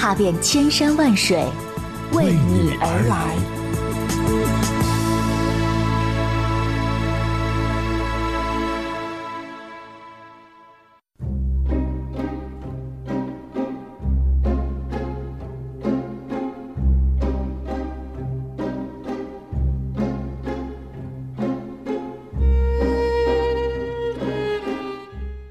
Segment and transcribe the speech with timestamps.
[0.00, 1.44] 踏遍千山万水，
[2.12, 3.36] 为你而来。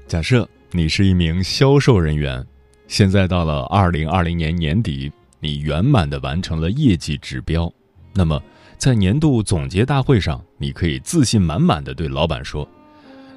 [0.08, 2.44] 假设你是一名销售人员。
[2.90, 7.72] 现在到了二零二零年年底，你圆满的完成了业绩指标，
[8.12, 8.42] 那么
[8.78, 12.68] 在年度总结大会上，你可以自信满满的对老板说：“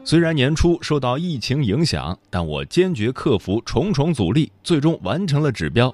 [0.04, 5.94] 虽然年初受到疫情影响，但我坚决克服重重阻力，最终完成了指标。”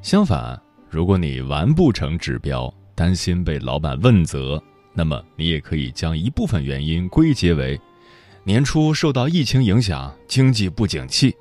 [0.00, 0.56] 相反，
[0.88, 4.62] 如果你完不成指标，担心被老板问责，
[4.94, 7.78] 那么你也可以将一部分原因归结为
[8.44, 11.34] 年初受到疫情影响，经济不景气。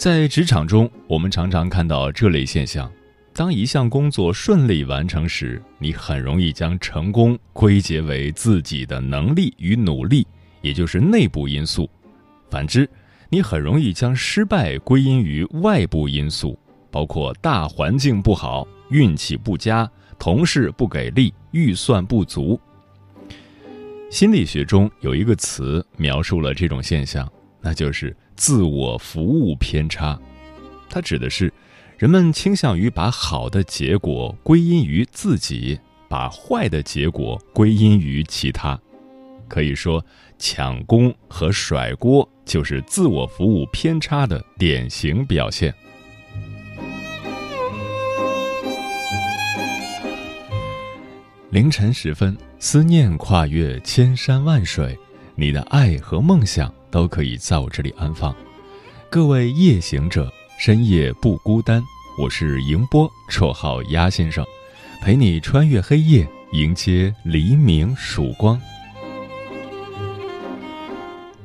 [0.00, 2.90] 在职场中，我们常常看到这类现象：
[3.34, 10.26] 当一项工作顺利完成时，你很容易将成功归结为自己的能力与努力，
[10.62, 11.84] 也就是内部因素；
[12.48, 12.88] 反之，
[13.28, 16.58] 你很容易将失败归因于外部因素，
[16.90, 19.86] 包括大环境不好、运气不佳、
[20.18, 22.58] 同事不给力、预算不足。
[24.08, 28.16] 心理学中有一个词描述了这种现象，那就是。
[28.40, 30.18] 自我服务偏差，
[30.88, 31.52] 它指的是
[31.98, 38.80] 人们倾向于把好的结果归因于自己，把坏的结果归因于其他。
[39.46, 40.02] 可以说，
[40.38, 45.74] 抢功和甩锅就是自我服务偏差的典型表现。
[51.50, 54.98] 凌晨时分，思念跨越千山万水，
[55.34, 56.74] 你的爱和梦想。
[56.90, 58.34] 都可以在我这里安放。
[59.08, 61.82] 各位夜行者，深夜不孤单。
[62.18, 64.44] 我是迎波，绰号鸭先生，
[65.02, 68.60] 陪你穿越黑夜，迎接黎明曙光。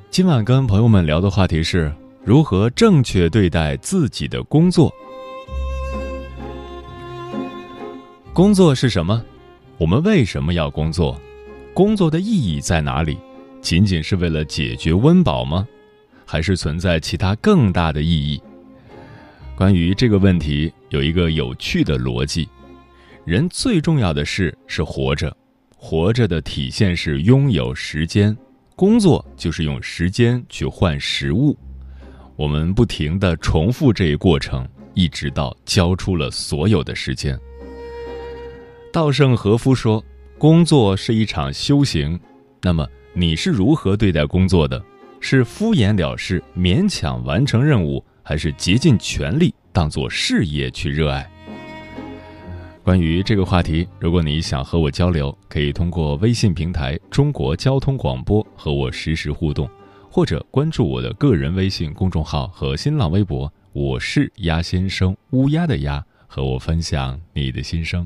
[0.10, 4.94] 今晚跟朋友们聊的话题是如何正确对待自己的工作。
[8.34, 9.24] 工作是什么？
[9.78, 11.20] 我们为什么要工作？
[11.74, 13.18] 工作的意义在哪里？
[13.66, 15.68] 仅仅是为了解决温饱吗？
[16.24, 18.40] 还是存在其他更大的意义？
[19.56, 22.48] 关于这个问题，有一个有趣的逻辑：
[23.26, 25.36] 人最重要的事是活着，
[25.76, 28.38] 活着的体现是拥有时间，
[28.76, 31.58] 工作就是用时间去换食物。
[32.36, 37.36] 我们不停的重复这一过程，一直到交出了所有的时间。
[38.94, 40.06] 稻盛和夫说
[40.38, 42.20] ：“工作是一场修行。”
[42.62, 42.88] 那么。
[43.18, 44.84] 你是如何对待工作的？
[45.22, 51.26] 是敷衍了事、勉强完成任务，还是竭尽全力当做事业去热爱？
[52.84, 59.70] 关于这个话题，如果你想和我交流，可以通过微信平台“中国交通广播”和我实时互动，
[60.12, 68.06] 或者关注我的个人微信公众号和新浪微博，我是鸭先生，乌鸦的鸭，和我分享你的心声。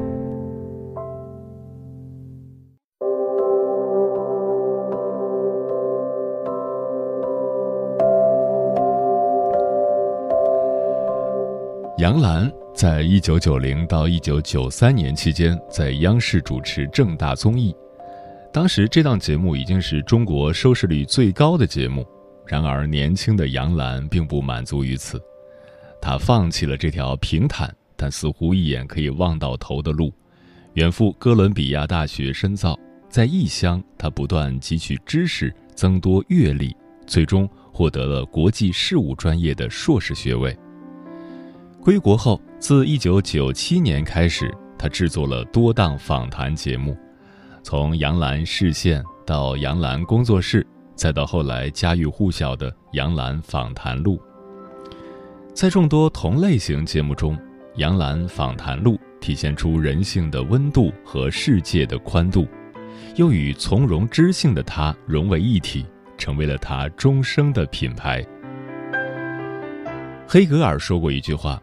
[12.01, 17.75] 杨澜在一九九零到一九九三年期间，在央视主持正大综艺。
[18.51, 22.03] 当时这档节目已经是中国收视率最高的节目。
[22.47, 25.21] 然而，年轻的杨澜并不满足于此，
[26.01, 30.11] 她放弃了这条平坦但似乎一眼可以望到头的路，
[30.73, 32.75] 远赴哥伦比亚大学深造。
[33.11, 36.75] 在异乡，她不断汲取知识，增多阅历，
[37.05, 40.57] 最终获得了国际事务专业的硕士学位。
[41.81, 46.95] 归国后，自1997年开始，他制作了多档访谈节目，
[47.63, 54.17] 从杨澜视线到杨澜工作室，再到后来家喻户晓的《杨澜访谈录》。
[55.55, 57.35] 在众多同类型节目中，
[57.77, 62.47] 《杨澜访谈录》体现出人性的温度和世界的宽度，
[63.15, 65.83] 又与从容知性的他融为一体，
[66.15, 68.23] 成为了他终生的品牌。
[70.27, 71.59] 黑格尔说过一句话。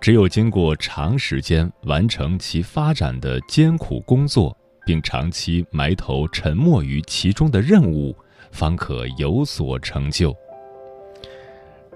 [0.00, 8.16] 只有经过长时间完成其发展的艰苦工作，并长期埋头沉没于其中的任务，
[8.52, 10.34] 方可有所成就。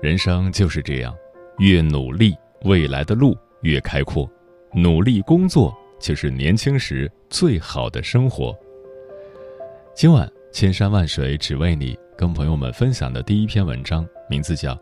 [0.01, 1.15] 人生就是这样，
[1.59, 4.29] 越努力，未来的路越开阔。
[4.75, 8.57] 努力工作就是年轻时最好的生活。
[9.95, 14.75] 今晚千山万水只为你，跟朋友们分享的第一篇文章，名字叫《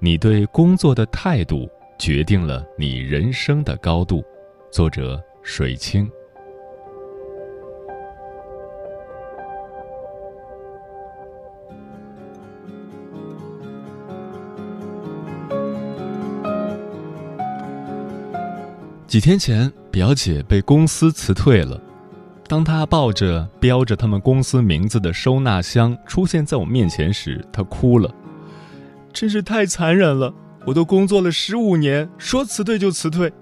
[0.00, 1.64] 你对工作的态度》。
[1.98, 4.24] 决定了你人生的高度。
[4.70, 6.08] 作者：水清。
[19.06, 21.80] 几天前，表姐被公司辞退了。
[22.46, 28.14] 当她抱着标着他们公司名字的收纳箱出现在我面前时，她哭了。
[29.12, 30.32] 真是太残忍了！
[30.68, 33.32] 我都工作了十五年，说辞退就辞退。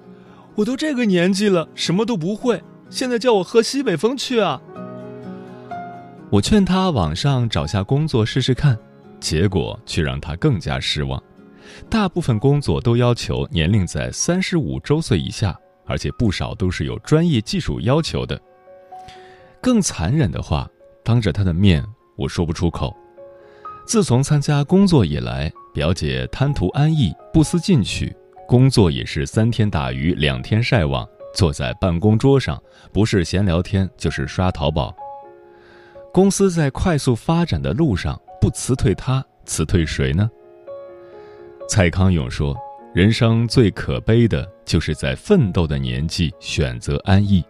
[0.54, 4.62] 我都这个年纪了，什么都不会，现在叫我喝西北风去啊！
[6.30, 8.78] 我劝他网上找下工作试试看，
[9.18, 11.21] 结果却让他更加失望。
[11.90, 18.40] 大部分工作都要求年龄在三十五周岁以下，而且不少都是有专业技术要求的。
[19.61, 20.71] 更残忍的话，
[21.02, 21.85] 当着他的面
[22.16, 22.97] 我说不出口。
[23.85, 28.11] 自从参加工作以来，表姐贪图安逸，不思进取，
[28.49, 32.59] 工作也是三天打鱼两天晒网，坐在办公桌上，
[32.95, 34.97] 不是闲聊天就是刷淘宝。
[36.14, 40.30] 公司在快速发展的路上，不辞退他，辞退谁呢？
[41.68, 42.56] 蔡康永说
[42.95, 47.45] ：“人生最可悲的就是在奋斗的年纪选择安逸。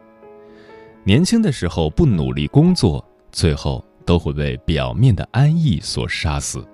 [1.04, 6.66] 年轻的时候不努力工作，最后都会被表面的安逸所杀死。”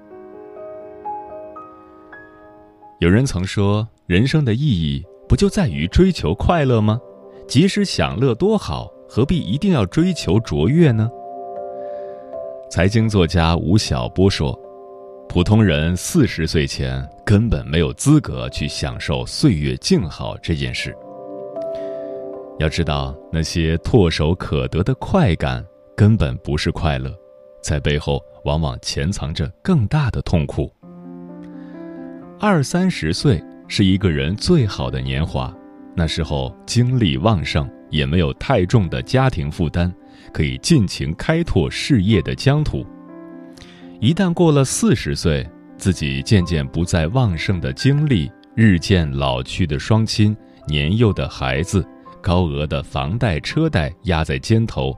[3.03, 7.01] 有人曾说：“人生的意义不就在于追求快乐吗？
[7.49, 11.11] 即使享乐多好，何必一定要追求卓越呢？”
[12.71, 14.57] 财经作家吴晓波说。
[15.29, 20.97] 普通人四十岁前根本没有资格去享受岁月静好这件事。
[22.61, 25.65] 要知道，那些唾手可得的快感
[25.97, 27.13] 根本不是快乐，
[27.65, 30.73] 在背后往往潜藏着更大的痛苦。
[32.45, 35.55] 二三十岁是一个人最好的年华，
[35.95, 39.93] 那时候精力旺盛，也没有太重的家庭负担，
[40.33, 42.85] 可以尽情开拓事业的疆土。
[44.01, 51.87] 一旦过了四十岁，自己渐渐不再旺盛的精力，日渐老去的双亲，年幼的孩子，
[52.21, 54.93] 高额的房贷车贷压在肩头。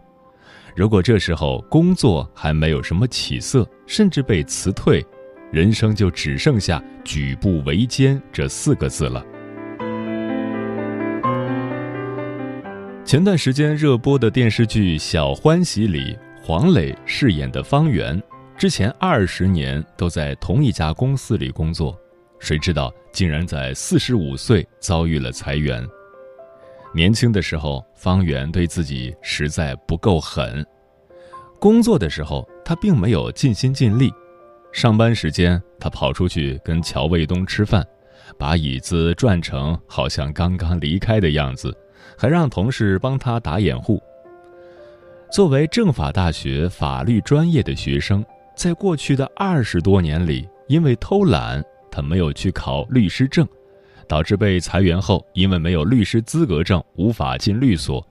[0.75, 5.05] 如果这时候工作还没有什么起色，甚至被辞退，
[5.55, 9.25] 人生就只剩下举步维艰这四个字了。
[13.05, 18.21] 前段时间热播的电视剧《小欢喜》里，黄磊饰演的方圆。
[18.59, 21.97] 之前二十年都在同一家公司里工作，
[22.41, 25.87] 谁知道竟然在四十五岁遭遇了裁员。
[26.93, 30.67] 年轻的时候，方圆对自己实在不够狠。
[31.61, 34.13] 工作的时候，他并没有尽心尽力。
[34.75, 37.87] 上班时间，他跑出去跟乔卫东吃饭，
[38.37, 41.73] 把椅子转成好像刚刚离开的样子，
[42.19, 44.03] 还让同事帮他打掩护。
[45.31, 48.23] 作为政法大学法律专业的学生。
[48.57, 53.47] 在过去的二十多年里，因为偷懒，他没有去考律师证，
[54.09, 58.05] 导致被裁员后，因为没有律师资格证，无法进律所，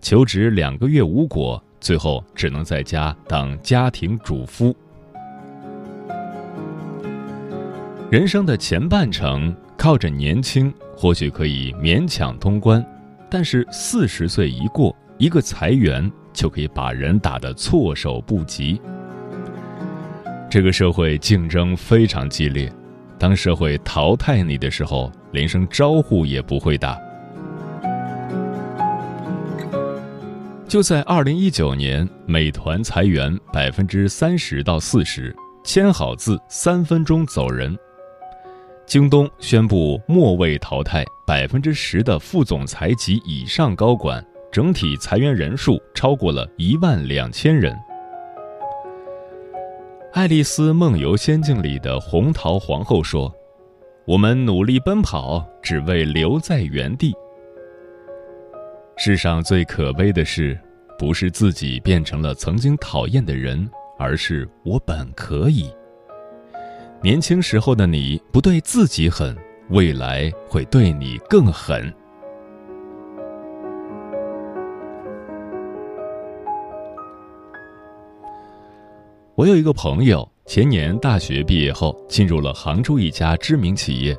[0.00, 4.74] 求职两个月无果，最后只能在家当家庭主夫。
[8.10, 12.84] 人生的前半程靠着年轻，或许可以勉强通关，
[13.30, 18.80] 但是四十岁一过，一个裁员就可以把人打得措手不及。
[20.48, 22.72] 这个社会竞争非常激烈，
[23.18, 26.96] 当社会淘汰你的时候，连声招呼也不会打。
[30.68, 35.34] 就在二零一九年，美团裁员百分之三十到四十，
[35.64, 37.76] 签好字三分钟走人。
[38.86, 47.72] 京东宣布末位淘汰百分之十的副总裁级以上高管，整体裁员人数超过了一万两千人。
[50.12, 53.34] 《爱丽丝梦游仙境》里的红桃皇后说
[54.06, 57.12] ：“我们努力奔跑，只为留在原地。”
[58.96, 60.56] 世上最可悲的事，
[60.98, 65.68] 不是自己变成了曾经讨厌的人，而是我本可以。
[67.04, 69.36] 年轻时候的你不对自己狠，
[69.68, 71.92] 未来会对你更狠。
[79.34, 84.16] 我有一个朋友，前年大学毕业后进入了杭州一家知名企业。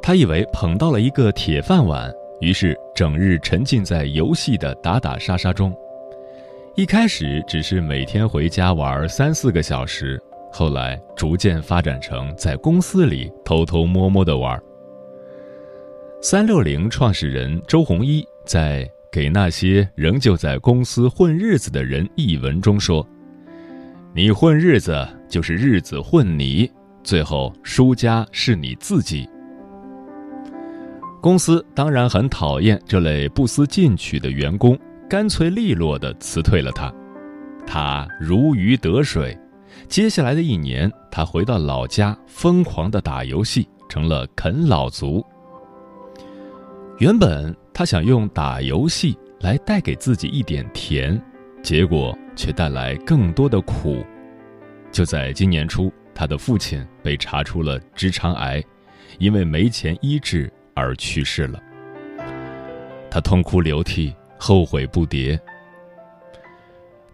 [0.00, 5.70] 他以为捧到了一个铁饭碗，于是整日沉浸在游戏的打打杀杀中。
[6.74, 10.18] 一开始只是每天回家玩三四个小时，
[10.52, 14.60] 后来逐渐发展成在公司里偷偷摸摸的玩。
[16.20, 23.04] 三六零创始人周鸿祎在《给那些仍旧在公司混日子的人》一文中说。
[24.14, 26.70] 你混日子，就是日子混你，
[27.02, 29.26] 最后输家是你自己。
[31.22, 34.78] 公司当然很讨厌这类不思进取的员工，
[35.08, 36.92] 干脆利落的辞退了他。
[37.66, 39.34] 他如鱼得水，
[39.92, 45.22] 接下来的一年，他回到老家，疯狂的打游戏，成了啃老族。
[46.96, 51.22] 原本他想用打游戏来带给自己一点甜，
[51.62, 52.16] 结果。
[52.34, 54.02] 却带来更多的苦。
[54.90, 58.64] 就在今年初，他的父亲被查出了直肠癌，
[59.18, 61.60] 因为没钱医治而去世了。
[63.10, 65.38] 他痛哭流涕，后悔不迭。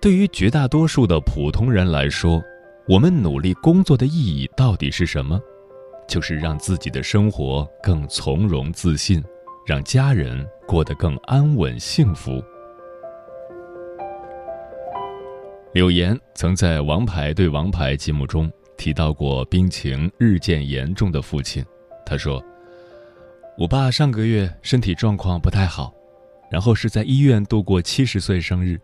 [0.01, 2.41] 对于绝大多数的普通人来说，
[2.89, 5.39] 我们努力工作的意义到底是什么？
[6.09, 9.23] 就是让自己的生活更从容自信，
[9.67, 12.43] 让家人过得更安稳幸福。
[15.75, 21.63] 柳岩曾在《王牌对王牌》节目中提到过病情日渐严重的父亲。
[22.07, 22.43] 他说
[23.59, 25.93] ：“我爸上个月身体状况不太好，
[26.51, 28.81] 然后是在医院度过七十岁生日。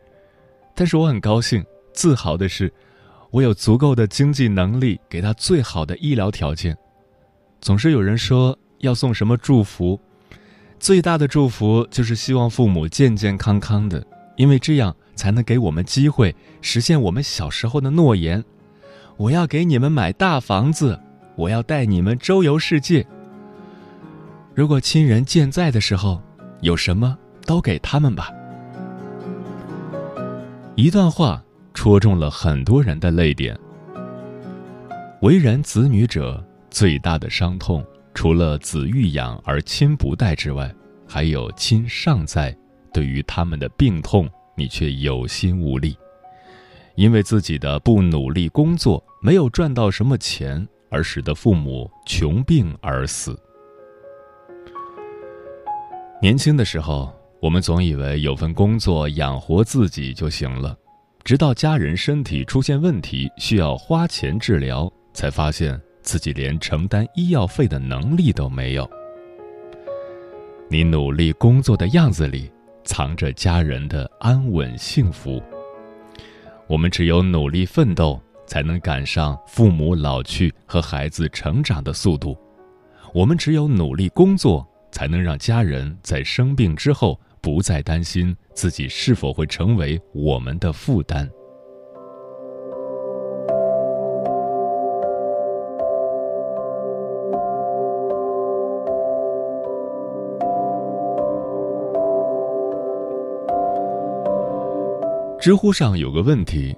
[0.74, 2.70] 但是我很高兴、自豪的是，
[3.34, 6.78] 我有足够的经济能力给他最好的医疗条件。
[7.60, 9.98] 总是有人说要送什么祝福，
[10.78, 18.44] 最大的祝福就是希望父母健健康康的，因为这样。”才能给我们机会实现我们小时候的诺言。
[19.16, 20.98] 我要给你们买大房子，
[21.36, 23.06] 我要带你们周游世界。
[24.56, 26.20] 如果亲人健在的时候，
[26.62, 28.28] 有什么都给他们吧。
[30.74, 31.40] 一段话
[31.74, 33.58] 戳中了很多人的泪点。
[35.20, 40.74] 为人子女者最大的伤痛，除了子欲养而亲不待之外，
[41.06, 42.56] 还有亲尚在，
[42.92, 44.26] 对于他们的病痛。
[44.56, 45.98] 你却有心无力，
[46.94, 53.36] 因为自己的不努力工作，没有赚到什么钱，而使得父母穷病而死。
[56.22, 57.12] 年轻的时候，
[57.42, 60.78] 我们总以为有份工作养活自己就行了，
[61.24, 68.88] 直到家人身体出现问题，需要花钱治疗，才发现自己连承担医药费的能力都没有。
[70.68, 72.50] 你努力工作的样子里。
[72.86, 75.42] 藏着家人的安稳幸福。
[76.66, 82.36] 我们只有努力奋斗，才能赶上父母老去和孩子成长的速度；
[83.14, 91.28] 我们只有努力工作，才能让家人在生病之后不再担心自己是否会成为我们的负担。
[105.40, 106.74] 知乎上有个问题：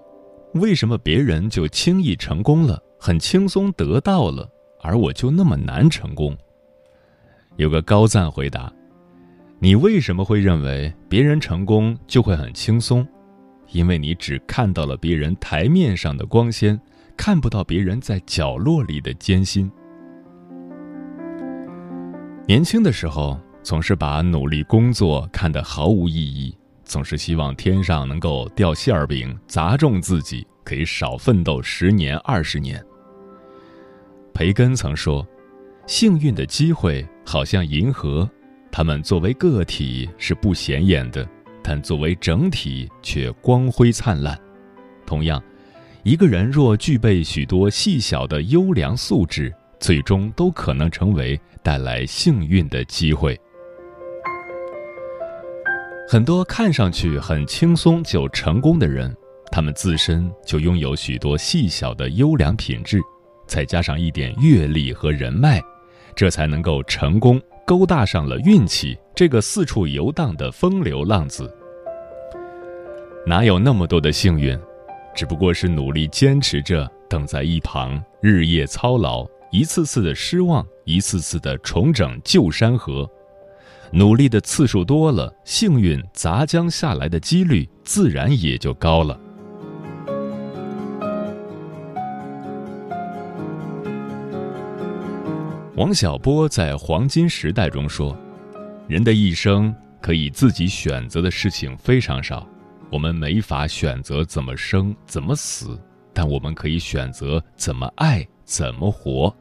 [0.54, 6.36] 为什么别人就轻易成功了，很轻松得到了，而我就那么难成功？
[7.54, 8.72] 有个高赞回答：
[9.58, 13.06] 你为什么会认为别人成功就会很轻松？
[13.72, 16.78] 因为你只看到了别人台面上的光鲜，
[17.16, 19.70] 看不到别人在角落里的艰辛。
[22.46, 26.56] 年轻的时候，总是把努力工作看得毫无意义。
[26.84, 32.80] 总是希望天上能够掉馅儿饼砸中自己，可以少奋斗十年二十年。
[34.32, 35.26] 培根曾说
[35.88, 38.30] ：“幸运的机会好像银河，
[38.70, 41.26] 他们作为个体是不显眼的，
[41.62, 44.38] 但作为整体却光辉灿烂。
[45.06, 45.42] 同样，
[46.02, 53.38] 一个人若具备许多细小的优良素质，最终都可能成为带来幸运的机会。”
[56.08, 59.12] 很多看上去很轻松就成功的人，
[59.50, 63.00] 他们自身就拥有许多细小的优良品质，
[63.46, 65.60] 再加上一点阅历和人脉，
[66.14, 71.52] 这才能够成功勾搭上了运气这个四处游荡的风流浪子。
[73.26, 74.56] 哪有那么多的幸运？
[75.16, 83.10] 只不过是努力坚持着，等在一旁，日夜操劳，一次次的失望，一次次的重整旧山河。
[83.90, 89.18] 努力的次数多了，幸运砸江下来的几率自然也就高了。
[95.76, 98.16] 王小波在《黄金时代》中说
[98.88, 102.48] ：“人的一生可以自己选择的事情非常少，
[102.90, 105.78] 我们没法选择怎么生怎么死，
[106.14, 109.34] 但我们可以选择怎么爱怎么活。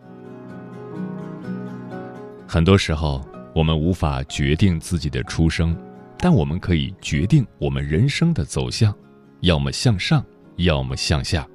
[2.48, 5.74] 很多时候。”我们无法决定自己的出生，
[6.18, 8.94] 但我们可以决定我们人生的走向，
[9.40, 10.22] 要么向上，
[10.58, 11.48] 要么向下。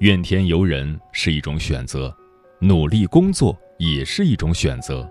[0.00, 2.14] 怨天尤人是一种选择，
[2.66, 5.06] 努力工作也是一种选择。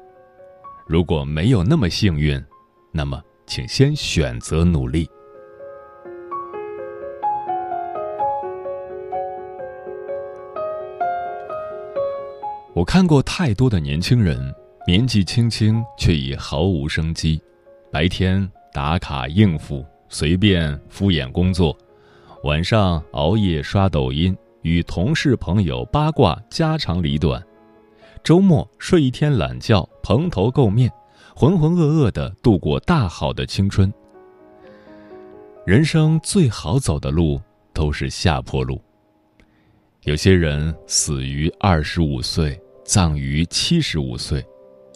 [0.87, 2.43] 如果没有那么幸运，
[2.91, 5.07] 那么请先选择努力。
[12.73, 14.51] 我看过太多的年轻人。
[14.85, 17.41] 年纪轻轻却已毫无生机，
[17.89, 21.73] 白天打卡应付，随便敷衍工作，
[22.43, 27.39] 晚上熬夜刷抖音，与同事朋友八卦家长里短；
[28.23, 30.91] 周末睡一天懒觉，蓬头垢面，
[31.35, 33.93] 浑浑噩噩的度过大好的青春。
[35.65, 37.39] 人生最好走的路
[37.73, 38.81] 都是下坡路。
[40.03, 44.41] 有些人死于二十五岁，葬于七十五岁；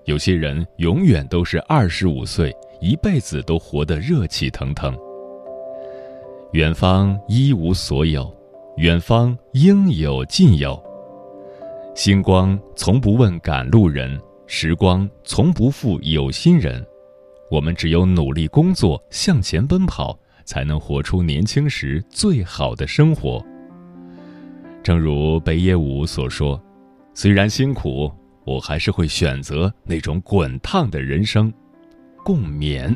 [0.05, 4.97] 有些人永远都是二十五岁，一辈子都活得热气腾腾。
[6.51, 8.33] 远方一无所有，
[8.77, 10.79] 远方应有尽有。
[11.95, 16.85] 星光从不问赶路人，时光从不负有心人。
[17.49, 23.43] 我们只有努力工作，向前奔跑，才能活出年轻时最好的生活。
[24.83, 26.61] 正如北野武所说
[27.15, 28.11] ：“虽然辛苦，
[28.45, 31.51] 我还是会选择那种滚烫的人生。”
[32.23, 32.95] 共勉。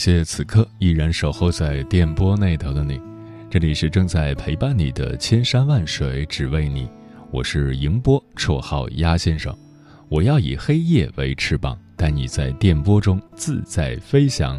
[0.00, 2.98] 谢此刻依然守候在电波那头的你，
[3.50, 6.88] 这里是正在陪伴你的千山万水只为你，
[7.30, 9.54] 我是迎波，绰号鸭先生。
[10.08, 14.58] 我要以黑夜为翅膀，带你在电波中自在飞翔。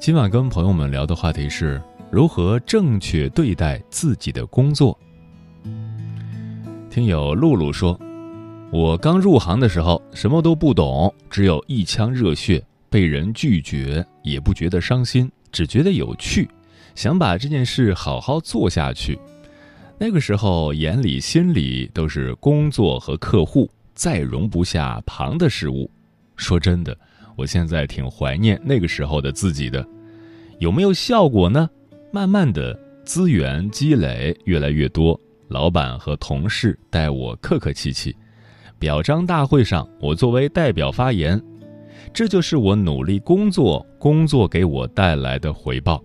[0.00, 4.98] 今晚跟朋友们聊的话题是如何正确对待自己的工作。
[6.90, 7.96] 听友露露说，
[8.72, 12.60] 我刚入行的时候什么都不懂，只有一腔热血。
[12.92, 16.46] 被人拒绝也不觉得伤心，只觉得有趣，
[16.94, 19.18] 想把这件事好好做下去。
[19.98, 25.90] 那个时候眼里心里都是工作和客户，再容不下旁的事物。
[26.36, 26.94] 说真的，
[27.34, 29.82] 我现在挺怀念那个时候的自己的。
[30.58, 31.66] 有没有效果呢？
[32.12, 38.14] 慢慢的，资源积累越来越多，老板和同事待我客客气气，
[38.78, 41.42] 表彰大会上我作为代表发言。
[42.12, 46.02] 这就是我努力工作，工作给我带来的回报。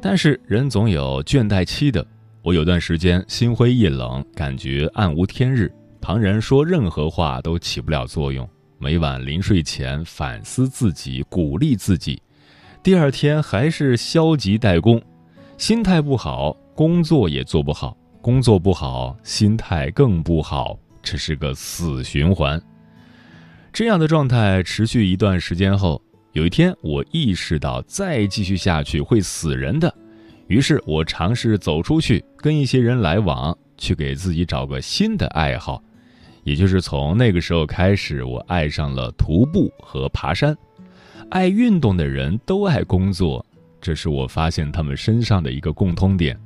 [0.00, 2.06] 但是人总有倦怠期的，
[2.42, 8.48] 我有段时间心灰意冷，感觉暗无天日，旁人说任何话都起不了作用。
[8.78, 12.22] 每晚临睡前反思自己，鼓励自己，
[12.82, 14.98] 第二天还是消极怠工，
[15.58, 22.58] 心态不好，工作也做不好，工作不好，心态更不好，这是个死循环。
[23.72, 26.02] 这样的状态持续一段时间后，
[26.32, 29.92] 有一天我意识到再继续下去会死人的，
[30.48, 35.82] 于是我尝试走出去，跟一些人来往，去给自己找个新的爱好。
[36.42, 40.56] 也就是从那个时候开始，我爱上了徒步和爬山。
[41.28, 43.44] 爱运动的人都爱工作，
[43.80, 46.36] 这是我发现他们身上的一个共通点。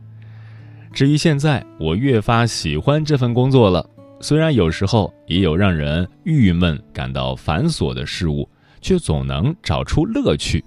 [0.92, 3.88] 至于现在，我越发喜欢这份工作了。
[4.20, 8.48] 虽然有时候也有让人郁闷、感到繁琐的事物，
[8.80, 10.64] 却总能找出乐趣。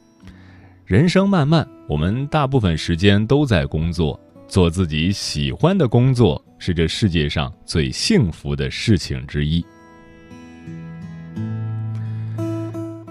[0.86, 9.66] 人生漫漫，我们大部分时间都在工作，做自己喜欢的工作是这世界上最幸福的事情之一。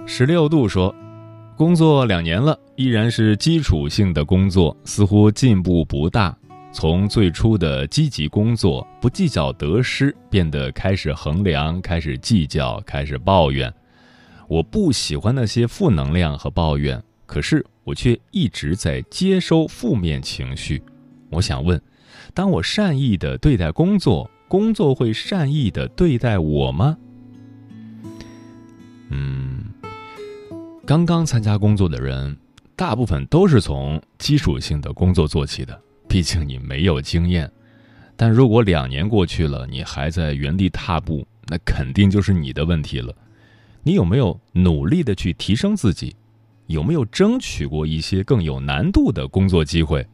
[0.06, 0.94] 十六度说，
[1.56, 6.36] 工作两年了，依然是基础性的工作，似乎进步不大。
[6.76, 13.72] 从最初的积极工作、不计较得失，变得开始衡量、开始计较、开始抱怨。
[14.46, 20.82] 我不喜欢那些负能量和抱怨，可是我却一直在接收负面情绪。
[21.30, 21.80] 我想问：
[22.34, 26.98] 当我善意的对待工作，工作会善意的对待我吗？
[29.08, 29.64] 嗯，
[30.84, 32.36] 刚刚参加工作的人，
[32.76, 35.80] 大部分都是从基础性的工作做起的。
[36.08, 37.50] 毕竟你没有经验，
[38.16, 43.14] 但如果两年过去了，你还在原地踏步，那肯定就是你的问题了。
[43.82, 46.14] 你有没有努力的去提升自己？
[46.66, 50.04] 有没有争取过一些更有难度的工作机会？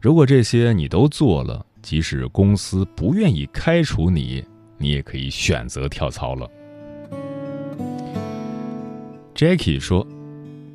[0.00, 4.42] 如果这些你都做了，即使公司不愿意开除你，
[4.78, 6.50] 你也可以选择跳槽了。
[9.34, 10.06] Jackie 说：“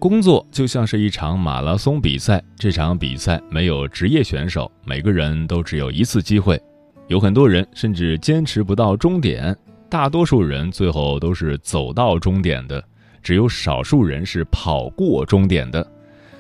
[0.02, 6.60] 工作就像是一场马拉松比赛，这场比赛没有职业选手，每个人都只有一次机会。
[7.08, 9.56] 有很多人甚至坚持不到终点，
[9.92, 12.84] 大多数人最后都是走到终点的，
[13.22, 15.88] 只有少数人是跑过终点的。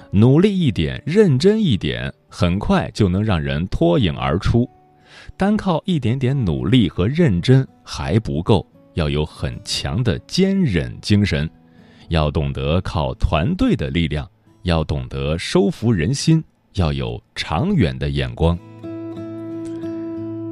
[0.10, 4.68] 努力一点，认真一点，很快就能让人脱颖而出。
[5.38, 11.48] 单靠一点点努力和认真还不够，要有很强的坚忍精神，
[12.12, 14.30] 要懂得靠团队的力量，
[14.64, 16.44] 要懂得收服人心，
[16.74, 18.58] 要有长远的眼光。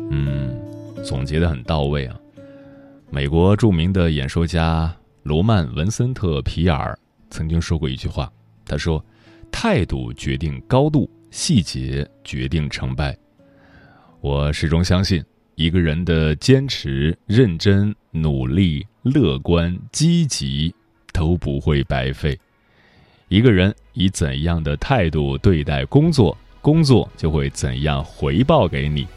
[0.09, 0.57] 嗯，
[1.03, 2.17] 总结的很到位啊。
[3.09, 6.97] 美国著名的演说家罗曼·文森特·皮尔
[7.29, 8.31] 曾经说过一句话，
[8.65, 9.03] 他说。
[9.51, 13.17] 态度决定高度，细节决定成败。
[14.21, 20.71] 我始终相信，一个人的坚持、认真、努力、乐观、积极
[21.11, 22.37] 都不会白费。
[23.27, 29.07] 一个人以怎样的态度对待工作，工作就会怎样回报给你。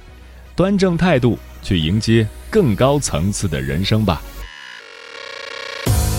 [0.54, 4.20] 端正态度，去迎接更高层次的人生吧。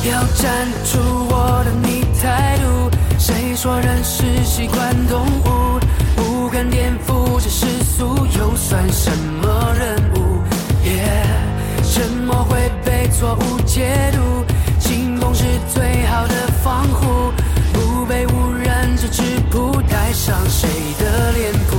[0.05, 2.89] 要站出我的你态度。
[3.19, 5.79] 谁说人是习惯动物？
[6.15, 10.41] 不敢颠覆这世俗，又算什么人物？
[10.83, 11.25] 耶，
[11.83, 14.22] 沉默会被错误解读，
[15.53, 17.31] 是最好的防护，
[17.73, 20.67] 不被污染这质朴，带上谁
[20.99, 21.77] 的脸谱？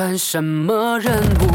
[0.00, 1.46] 算什么人物？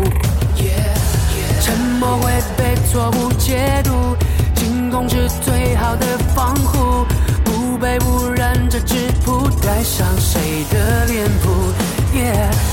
[1.59, 4.15] 沉默会被错误解读，
[4.53, 6.05] 进攻是最好的
[6.35, 7.07] 防护，
[7.43, 11.73] 不被污染这质朴，带上谁的脸谱？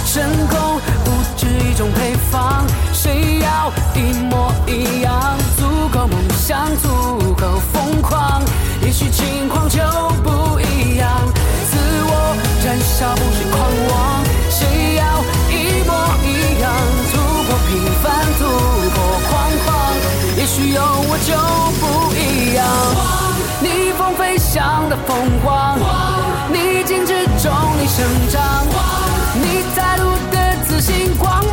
[0.04, 5.38] 成功不止一种配方，谁要一模一样？
[25.06, 25.78] 疯狂，
[26.52, 28.64] 逆境之中你生长。
[29.34, 31.51] 你态度的自信光。